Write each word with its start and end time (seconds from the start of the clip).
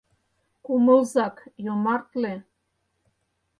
Кумылзак, 0.65 1.35
йомартле. 1.65 2.33